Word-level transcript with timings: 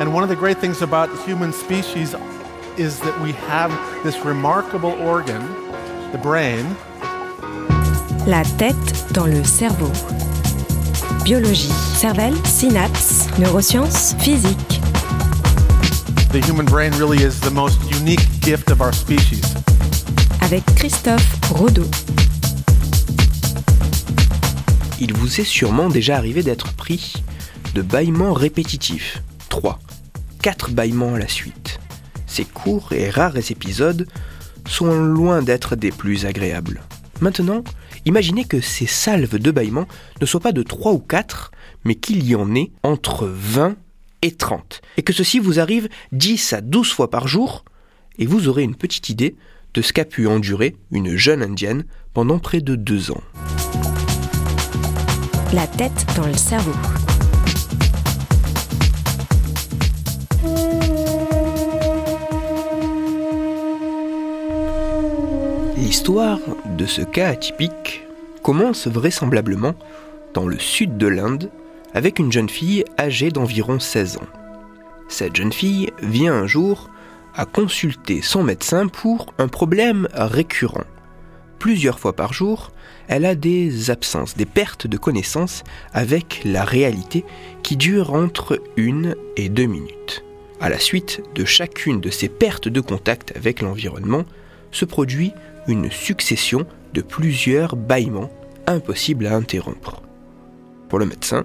And 0.00 0.14
one 0.14 0.22
of 0.22 0.28
the 0.28 0.36
great 0.36 0.58
things 0.58 0.80
about 0.80 1.08
human 1.26 1.52
species 1.52 2.14
is 2.76 3.00
that 3.00 3.20
we 3.20 3.32
have 3.32 3.72
this 4.04 4.24
remarkable 4.24 4.92
organ, 5.02 5.42
the 6.12 6.18
brain. 6.18 6.64
La 8.24 8.44
tête 8.44 9.12
dans 9.12 9.26
le 9.26 9.42
cerveau. 9.42 9.90
Biologie, 11.24 11.72
cervelle, 11.96 12.36
synapses, 12.46 13.26
neurosciences, 13.40 14.14
physique. 14.20 14.80
The 16.30 16.40
human 16.46 16.66
brain 16.66 16.92
really 16.92 17.24
is 17.24 17.40
the 17.40 17.50
most 17.50 17.80
unique 17.90 18.22
gift 18.40 18.70
of 18.70 18.80
our 18.80 18.92
species. 18.92 19.42
Avec 20.42 20.64
Christophe 20.76 21.40
Rodeau. 21.50 21.88
Il 25.00 25.12
vous 25.14 25.40
est 25.40 25.44
sûrement 25.44 25.88
déjà 25.88 26.16
arrivé 26.16 26.44
d'être 26.44 26.72
pris 26.74 27.14
de 27.74 27.82
bâillements 27.82 28.32
répétitifs. 28.32 29.22
3, 29.48 29.78
4 30.42 30.72
bâillements 30.72 31.14
à 31.14 31.18
la 31.18 31.28
suite. 31.28 31.80
Ces 32.26 32.44
courts 32.44 32.92
et 32.92 33.10
rares 33.10 33.50
épisodes 33.50 34.06
sont 34.66 34.92
loin 35.00 35.42
d'être 35.42 35.76
des 35.76 35.90
plus 35.90 36.26
agréables. 36.26 36.82
Maintenant, 37.20 37.64
imaginez 38.04 38.44
que 38.44 38.60
ces 38.60 38.86
salves 38.86 39.38
de 39.38 39.50
bâillements 39.50 39.88
ne 40.20 40.26
soient 40.26 40.40
pas 40.40 40.52
de 40.52 40.62
3 40.62 40.92
ou 40.92 40.98
4, 40.98 41.50
mais 41.84 41.94
qu'il 41.94 42.24
y 42.24 42.34
en 42.34 42.54
ait 42.54 42.70
entre 42.82 43.26
20 43.26 43.76
et 44.22 44.32
30. 44.32 44.80
Et 44.96 45.02
que 45.02 45.12
ceci 45.12 45.38
vous 45.38 45.58
arrive 45.58 45.88
10 46.12 46.52
à 46.52 46.60
12 46.60 46.92
fois 46.92 47.10
par 47.10 47.26
jour, 47.26 47.64
et 48.18 48.26
vous 48.26 48.48
aurez 48.48 48.62
une 48.62 48.76
petite 48.76 49.08
idée 49.08 49.36
de 49.74 49.82
ce 49.82 49.92
qu'a 49.92 50.04
pu 50.04 50.26
endurer 50.26 50.76
une 50.90 51.16
jeune 51.16 51.42
indienne 51.42 51.84
pendant 52.14 52.38
près 52.38 52.60
de 52.60 52.74
deux 52.74 53.10
ans. 53.10 53.22
La 55.52 55.66
tête 55.66 56.06
dans 56.16 56.26
le 56.26 56.34
cerveau. 56.34 56.74
L'histoire 65.98 66.38
de 66.78 66.86
ce 66.86 67.02
cas 67.02 67.30
atypique 67.30 68.06
commence 68.44 68.86
vraisemblablement 68.86 69.74
dans 70.32 70.46
le 70.46 70.56
sud 70.56 70.96
de 70.96 71.08
l'Inde 71.08 71.50
avec 71.92 72.20
une 72.20 72.30
jeune 72.30 72.48
fille 72.48 72.84
âgée 72.96 73.32
d'environ 73.32 73.80
16 73.80 74.18
ans. 74.18 74.28
Cette 75.08 75.34
jeune 75.34 75.52
fille 75.52 75.90
vient 76.00 76.34
un 76.34 76.46
jour 76.46 76.88
à 77.34 77.46
consulter 77.46 78.22
son 78.22 78.44
médecin 78.44 78.86
pour 78.86 79.34
un 79.38 79.48
problème 79.48 80.06
récurrent. 80.14 80.84
Plusieurs 81.58 81.98
fois 81.98 82.14
par 82.14 82.32
jour, 82.32 82.70
elle 83.08 83.24
a 83.24 83.34
des 83.34 83.90
absences, 83.90 84.36
des 84.36 84.46
pertes 84.46 84.86
de 84.86 84.98
connaissances 84.98 85.64
avec 85.92 86.42
la 86.44 86.62
réalité 86.62 87.24
qui 87.64 87.76
durent 87.76 88.14
entre 88.14 88.62
une 88.76 89.16
et 89.36 89.48
deux 89.48 89.66
minutes. 89.66 90.22
À 90.60 90.68
la 90.68 90.78
suite 90.78 91.22
de 91.34 91.44
chacune 91.44 92.00
de 92.00 92.10
ces 92.10 92.28
pertes 92.28 92.68
de 92.68 92.80
contact 92.80 93.32
avec 93.36 93.62
l'environnement, 93.62 94.24
se 94.70 94.84
produit 94.84 95.32
une 95.66 95.90
succession 95.90 96.66
de 96.94 97.00
plusieurs 97.00 97.76
bâillements 97.76 98.30
impossibles 98.66 99.26
à 99.26 99.34
interrompre. 99.34 100.02
Pour 100.88 100.98
le 100.98 101.06
médecin, 101.06 101.44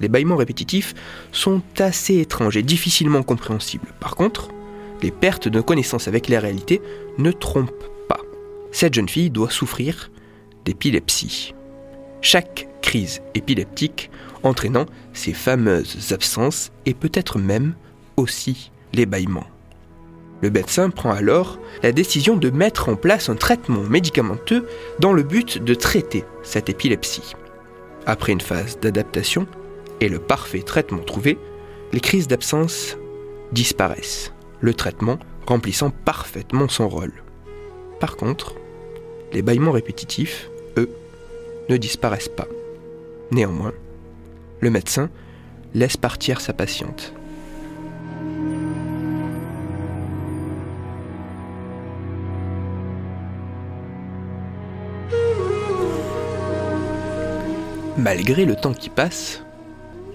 les 0.00 0.08
bâillements 0.08 0.36
répétitifs 0.36 0.94
sont 1.32 1.62
assez 1.78 2.18
étranges 2.18 2.56
et 2.56 2.62
difficilement 2.62 3.22
compréhensibles. 3.22 3.92
Par 4.00 4.14
contre, 4.14 4.48
les 5.02 5.10
pertes 5.10 5.48
de 5.48 5.60
connaissance 5.60 6.08
avec 6.08 6.28
la 6.28 6.40
réalité 6.40 6.80
ne 7.18 7.30
trompent 7.30 7.90
pas. 8.08 8.20
Cette 8.72 8.94
jeune 8.94 9.08
fille 9.08 9.30
doit 9.30 9.50
souffrir 9.50 10.10
d'épilepsie. 10.64 11.54
Chaque 12.20 12.68
crise 12.82 13.20
épileptique 13.34 14.10
entraînant 14.42 14.86
ces 15.12 15.32
fameuses 15.32 16.12
absences 16.12 16.70
et 16.86 16.94
peut-être 16.94 17.38
même 17.38 17.74
aussi 18.16 18.70
les 18.92 19.06
bâillements. 19.06 19.46
Le 20.40 20.50
médecin 20.50 20.90
prend 20.90 21.10
alors 21.10 21.58
la 21.82 21.92
décision 21.92 22.36
de 22.36 22.50
mettre 22.50 22.88
en 22.88 22.96
place 22.96 23.28
un 23.28 23.34
traitement 23.34 23.82
médicamenteux 23.82 24.66
dans 25.00 25.12
le 25.12 25.22
but 25.22 25.62
de 25.62 25.74
traiter 25.74 26.24
cette 26.42 26.68
épilepsie. 26.68 27.34
Après 28.06 28.32
une 28.32 28.40
phase 28.40 28.78
d'adaptation 28.78 29.46
et 30.00 30.08
le 30.08 30.18
parfait 30.18 30.62
traitement 30.62 31.02
trouvé, 31.02 31.38
les 31.92 32.00
crises 32.00 32.28
d'absence 32.28 32.96
disparaissent, 33.52 34.32
le 34.60 34.74
traitement 34.74 35.18
remplissant 35.46 35.90
parfaitement 35.90 36.68
son 36.68 36.88
rôle. 36.88 37.12
Par 38.00 38.16
contre, 38.16 38.54
les 39.32 39.42
bâillements 39.42 39.72
répétitifs, 39.72 40.50
eux, 40.76 40.90
ne 41.68 41.76
disparaissent 41.76 42.28
pas. 42.28 42.48
Néanmoins, 43.30 43.72
le 44.60 44.70
médecin 44.70 45.10
laisse 45.74 45.96
partir 45.96 46.40
sa 46.40 46.52
patiente. 46.52 47.12
Malgré 57.98 58.44
le 58.44 58.54
temps 58.54 58.74
qui 58.74 58.90
passe, 58.90 59.42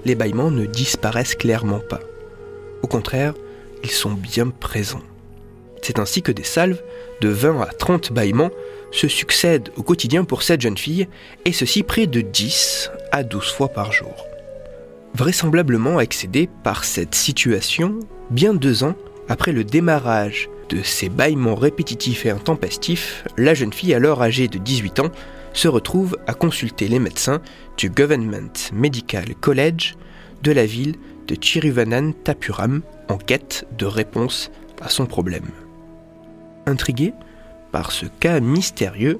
les 0.06 0.16
bâillements 0.16 0.52
ne 0.52 0.66
disparaissent 0.66 1.36
clairement 1.36 1.82
pas. 1.82 2.00
Au 2.82 2.88
contraire, 2.88 3.34
ils 3.84 3.92
sont 3.92 4.14
bien 4.14 4.48
présents. 4.48 5.02
C'est 5.82 6.00
ainsi 6.00 6.22
que 6.22 6.32
des 6.32 6.46
salves 6.46 6.82
de 7.20 7.28
20 7.28 7.60
à 7.60 7.66
30 7.66 8.14
bâillements 8.14 8.52
se 8.92 9.10
succèdent 9.10 9.70
au 9.76 9.84
quotidien 9.84 10.24
pour 10.24 10.44
cette 10.44 10.62
jeune 10.62 10.78
fille, 10.78 11.10
et 11.44 11.52
ceci 11.52 11.84
près 11.84 12.08
de 12.08 12.22
10 12.22 12.90
à 13.12 13.24
12 13.24 13.52
fois 13.52 13.68
par 13.68 13.92
jour. 13.92 14.28
Vraisemblablement 15.14 16.00
excédée 16.00 16.48
par 16.64 16.86
cette 16.86 17.16
situation, 17.16 18.00
bien 18.30 18.54
deux 18.54 18.86
ans 18.86 18.96
après 19.28 19.52
le 19.52 19.66
démarrage 19.66 20.50
de 20.70 20.82
ces 20.84 21.10
bâillements 21.10 21.56
répétitifs 21.56 22.26
et 22.26 22.30
intempestifs, 22.30 23.26
la 23.38 23.54
jeune 23.54 23.74
fille, 23.74 23.94
alors 23.94 24.24
âgée 24.24 24.48
de 24.48 24.58
18 24.58 25.02
ans, 25.02 25.12
se 25.54 25.68
retrouve 25.68 26.18
à 26.28 26.34
consulter 26.34 26.88
les 26.88 27.00
médecins 27.00 27.42
du 27.78 27.90
Government 27.90 28.72
Medical 28.74 29.36
College 29.36 29.96
de 30.42 30.52
la 30.52 30.66
ville 30.66 30.96
de 31.28 31.36
Tiruvananthapuram 31.36 32.82
en 33.10 33.18
quête 33.18 33.66
de 33.78 33.86
réponse 33.86 34.52
à 34.82 34.90
son 34.90 35.06
problème. 35.06 35.50
Intrigués 36.66 37.14
par 37.72 37.92
ce 37.92 38.06
cas 38.06 38.40
mystérieux, 38.40 39.20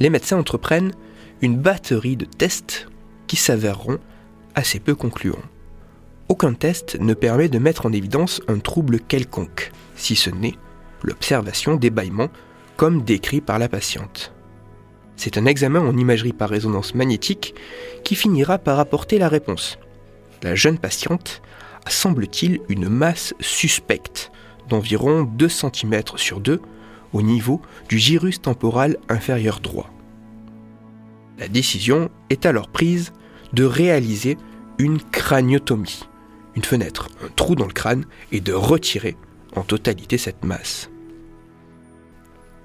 les 0.00 0.10
médecins 0.10 0.38
entreprennent 0.38 0.92
une 1.40 1.56
batterie 1.56 2.16
de 2.16 2.26
tests 2.26 2.88
qui 3.26 3.36
s'avéreront 3.36 3.98
assez 4.54 4.80
peu 4.80 4.94
concluants. 4.94 5.36
Aucun 6.28 6.54
test 6.54 6.98
ne 7.00 7.14
permet 7.14 7.48
de 7.48 7.58
mettre 7.58 7.86
en 7.86 7.92
évidence 7.92 8.42
un 8.48 8.58
trouble 8.58 9.00
quelconque, 9.00 9.72
si 9.96 10.16
ce 10.16 10.30
n'est 10.30 10.56
l'observation 11.02 11.76
des 11.76 11.90
bâillements 11.90 12.30
comme 12.76 13.02
décrit 13.02 13.40
par 13.40 13.58
la 13.58 13.68
patiente. 13.68 14.35
C'est 15.16 15.38
un 15.38 15.46
examen 15.46 15.80
en 15.80 15.96
imagerie 15.96 16.32
par 16.32 16.50
résonance 16.50 16.94
magnétique 16.94 17.54
qui 18.04 18.14
finira 18.14 18.58
par 18.58 18.78
apporter 18.78 19.18
la 19.18 19.28
réponse. 19.28 19.78
La 20.42 20.54
jeune 20.54 20.78
patiente 20.78 21.42
a, 21.84 21.90
semble-t-il, 21.90 22.60
une 22.68 22.88
masse 22.88 23.34
suspecte 23.40 24.30
d'environ 24.68 25.22
2 25.22 25.48
cm 25.48 26.02
sur 26.16 26.40
2 26.40 26.60
au 27.12 27.22
niveau 27.22 27.62
du 27.88 27.98
gyrus 27.98 28.42
temporal 28.42 28.98
inférieur 29.08 29.60
droit. 29.60 29.90
La 31.38 31.48
décision 31.48 32.10
est 32.30 32.46
alors 32.46 32.68
prise 32.68 33.12
de 33.52 33.64
réaliser 33.64 34.36
une 34.78 35.00
craniotomie, 35.00 36.02
une 36.54 36.64
fenêtre, 36.64 37.08
un 37.24 37.28
trou 37.34 37.54
dans 37.54 37.66
le 37.66 37.72
crâne, 37.72 38.04
et 38.32 38.40
de 38.40 38.52
retirer 38.52 39.16
en 39.54 39.62
totalité 39.62 40.18
cette 40.18 40.44
masse. 40.44 40.90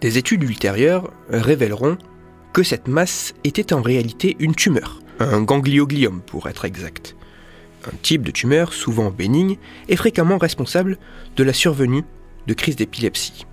Des 0.01 0.17
études 0.17 0.43
ultérieures 0.43 1.11
révéleront 1.29 1.97
que 2.53 2.63
cette 2.63 2.87
masse 2.87 3.33
était 3.43 3.73
en 3.73 3.81
réalité 3.81 4.35
une 4.39 4.55
tumeur, 4.55 5.01
un 5.19 5.41
ganglioglium 5.41 6.21
pour 6.21 6.47
être 6.47 6.65
exact. 6.65 7.15
Un 7.85 7.95
type 8.01 8.23
de 8.23 8.31
tumeur 8.31 8.73
souvent 8.73 9.09
bénigne 9.09 9.57
et 9.89 9.95
fréquemment 9.95 10.37
responsable 10.37 10.97
de 11.35 11.43
la 11.43 11.53
survenue 11.53 12.03
de 12.47 12.53
crises 12.53 12.75
d'épilepsie. 12.75 13.45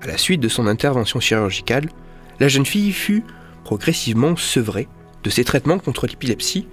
À 0.00 0.06
la 0.06 0.18
suite 0.18 0.40
de 0.40 0.48
son 0.48 0.66
intervention 0.66 1.20
chirurgicale, 1.20 1.88
la 2.40 2.48
jeune 2.48 2.66
fille 2.66 2.92
fut 2.92 3.24
progressivement 3.64 4.36
sevrée 4.36 4.88
de 5.22 5.30
ses 5.30 5.44
traitements 5.44 5.78
contre 5.78 6.06
l'épilepsie 6.06 6.66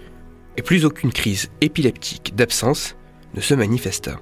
et 0.58 0.62
plus 0.62 0.86
aucune 0.86 1.12
crise 1.12 1.50
épileptique 1.62 2.36
d'absence 2.36 2.96
ne 3.36 3.42
se 3.42 3.54
manifesta. 3.54 4.20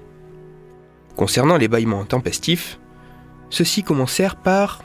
Concernant 1.15 1.57
les 1.57 1.69
bâillements 1.69 2.01
intempestifs, 2.01 2.79
ceux-ci 3.49 3.83
commencèrent 3.83 4.35
par, 4.35 4.83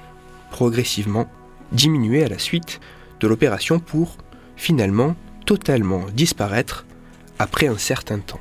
progressivement, 0.50 1.28
diminuer 1.72 2.24
à 2.24 2.28
la 2.28 2.38
suite 2.38 2.80
de 3.20 3.28
l'opération 3.28 3.78
pour 3.78 4.16
finalement 4.56 5.16
totalement 5.46 6.04
disparaître 6.14 6.86
après 7.38 7.66
un 7.66 7.78
certain 7.78 8.18
temps. 8.18 8.40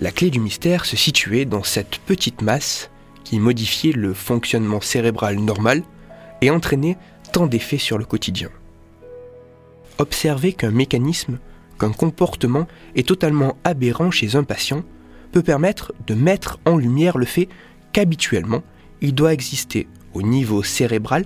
La 0.00 0.10
clé 0.10 0.30
du 0.30 0.40
mystère 0.40 0.84
se 0.84 0.96
situait 0.96 1.44
dans 1.44 1.62
cette 1.62 1.98
petite 1.98 2.42
masse 2.42 2.90
qui 3.22 3.38
modifiait 3.38 3.92
le 3.92 4.12
fonctionnement 4.12 4.80
cérébral 4.80 5.38
normal 5.38 5.82
et 6.40 6.50
entraînait 6.50 6.98
tant 7.32 7.46
d'effets 7.46 7.78
sur 7.78 7.98
le 7.98 8.04
quotidien. 8.04 8.50
Observer 9.98 10.52
qu'un 10.52 10.70
mécanisme, 10.70 11.38
qu'un 11.78 11.92
comportement 11.92 12.66
est 12.96 13.06
totalement 13.06 13.56
aberrant 13.64 14.10
chez 14.10 14.36
un 14.36 14.44
patient 14.44 14.82
peut 15.32 15.42
permettre 15.42 15.92
de 16.06 16.14
mettre 16.14 16.58
en 16.64 16.76
lumière 16.76 17.18
le 17.18 17.26
fait 17.26 17.48
qu'habituellement, 17.92 18.62
il 19.00 19.14
doit 19.14 19.32
exister 19.32 19.88
au 20.12 20.22
niveau 20.22 20.62
cérébral 20.62 21.24